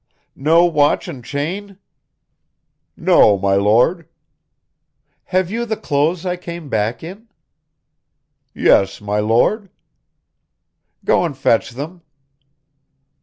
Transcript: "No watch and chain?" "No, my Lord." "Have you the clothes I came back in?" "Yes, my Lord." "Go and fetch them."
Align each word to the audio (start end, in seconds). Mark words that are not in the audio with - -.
"No 0.35 0.65
watch 0.65 1.07
and 1.07 1.23
chain?" 1.23 1.77
"No, 2.97 3.37
my 3.37 3.53
Lord." 3.53 4.07
"Have 5.25 5.51
you 5.51 5.63
the 5.63 5.77
clothes 5.77 6.25
I 6.25 6.37
came 6.37 6.69
back 6.69 7.03
in?" 7.03 7.27
"Yes, 8.55 8.99
my 8.99 9.19
Lord." 9.19 9.69
"Go 11.05 11.23
and 11.23 11.37
fetch 11.37 11.69
them." 11.69 12.01